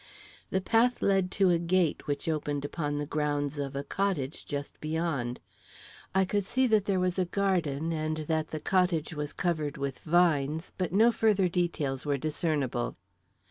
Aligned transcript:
The 0.49 0.61
path 0.61 1.03
led 1.03 1.29
to 1.37 1.51
a 1.51 1.59
gate 1.59 2.07
which 2.07 2.27
opened 2.27 2.65
upon 2.65 2.97
the 2.97 3.05
grounds 3.05 3.59
of 3.59 3.75
a 3.75 3.83
cottage 3.83 4.47
just 4.47 4.81
beyond. 4.81 5.39
I 6.15 6.25
could 6.25 6.43
see 6.43 6.65
that 6.65 6.85
there 6.85 6.99
was 6.99 7.19
a 7.19 7.25
garden 7.25 7.93
and 7.93 8.17
that 8.25 8.47
the 8.47 8.59
cottage 8.59 9.13
was 9.13 9.31
covered 9.31 9.77
with 9.77 9.99
vines, 9.99 10.71
but 10.79 10.91
no 10.91 11.11
further 11.11 11.47
details 11.47 12.03
were 12.03 12.17
discernible. 12.17 12.95